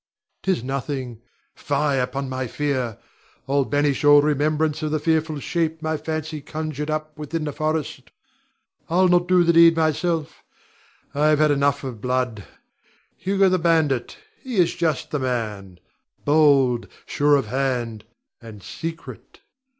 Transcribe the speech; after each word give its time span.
'Tis 0.41 0.63
nothing; 0.63 1.21
fie 1.53 1.99
upon 1.99 2.27
my 2.27 2.47
fear! 2.47 2.97
I'll 3.47 3.65
banish 3.65 4.03
all 4.03 4.23
remembrance 4.23 4.81
of 4.81 4.89
the 4.89 4.97
fearful 4.97 5.39
shape 5.39 5.79
my 5.83 5.95
fancy 5.95 6.41
conjured 6.41 6.89
up 6.89 7.15
within 7.19 7.43
the 7.43 7.53
forest. 7.53 8.09
I'll 8.89 9.07
not 9.09 9.27
do 9.27 9.43
the 9.43 9.53
deed 9.53 9.75
myself, 9.77 10.43
I 11.13 11.27
have 11.27 11.37
had 11.37 11.51
enough 11.51 11.83
of 11.83 12.01
blood. 12.01 12.43
Hugo 13.15 13.47
the 13.47 13.59
bandit: 13.59 14.17
he 14.41 14.55
is 14.57 14.73
just 14.73 15.11
the 15.11 15.19
man, 15.19 15.79
bold, 16.25 16.87
sure 17.05 17.35
of 17.35 17.45
hand, 17.45 18.05
and 18.41 18.63
secret. 18.63 19.41